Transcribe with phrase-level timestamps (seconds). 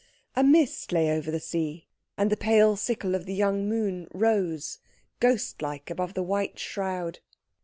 [0.35, 1.85] A mist lay over the sea,
[2.17, 4.79] and the pale sickle of the young moon rose
[5.19, 7.19] ghost like above the white shroud.